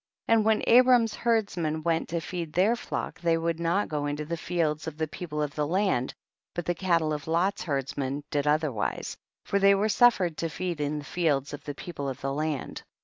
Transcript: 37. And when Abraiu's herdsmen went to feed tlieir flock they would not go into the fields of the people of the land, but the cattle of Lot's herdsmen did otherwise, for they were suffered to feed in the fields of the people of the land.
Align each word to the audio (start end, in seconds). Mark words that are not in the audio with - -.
37. 0.27 0.35
And 0.39 0.45
when 0.47 0.61
Abraiu's 0.61 1.13
herdsmen 1.13 1.83
went 1.83 2.09
to 2.09 2.19
feed 2.19 2.53
tlieir 2.53 2.75
flock 2.75 3.19
they 3.19 3.37
would 3.37 3.59
not 3.59 3.87
go 3.87 4.07
into 4.07 4.25
the 4.25 4.35
fields 4.35 4.87
of 4.87 4.97
the 4.97 5.07
people 5.07 5.43
of 5.43 5.53
the 5.53 5.67
land, 5.67 6.15
but 6.55 6.65
the 6.65 6.73
cattle 6.73 7.13
of 7.13 7.27
Lot's 7.27 7.61
herdsmen 7.65 8.23
did 8.31 8.47
otherwise, 8.47 9.15
for 9.45 9.59
they 9.59 9.75
were 9.75 9.89
suffered 9.89 10.37
to 10.37 10.49
feed 10.49 10.81
in 10.81 10.97
the 10.97 11.05
fields 11.05 11.53
of 11.53 11.63
the 11.65 11.75
people 11.75 12.09
of 12.09 12.19
the 12.19 12.33
land. 12.33 12.81